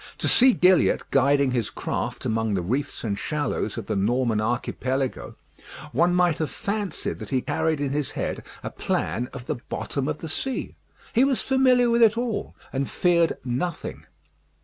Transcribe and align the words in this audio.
To 0.17 0.27
see 0.27 0.53
Gilliatt 0.53 1.03
guiding 1.11 1.51
his 1.51 1.69
craft 1.69 2.25
among 2.25 2.55
the 2.55 2.63
reefs 2.63 3.03
and 3.03 3.19
shallows 3.19 3.77
of 3.77 3.85
the 3.85 3.95
Norman 3.95 4.41
Archipelago, 4.41 5.35
one 5.91 6.15
might 6.15 6.39
have 6.39 6.49
fancied 6.49 7.19
that 7.19 7.29
he 7.29 7.39
carried 7.41 7.79
in 7.79 7.91
his 7.91 8.13
head 8.13 8.41
a 8.63 8.71
plan 8.71 9.29
of 9.31 9.45
the 9.45 9.57
bottom 9.69 10.07
of 10.07 10.17
the 10.17 10.27
sea. 10.29 10.75
He 11.13 11.23
was 11.23 11.43
familiar 11.43 11.91
with 11.91 12.01
it 12.01 12.17
all, 12.17 12.55
and 12.73 12.89
feared 12.89 13.33
nothing. 13.45 14.07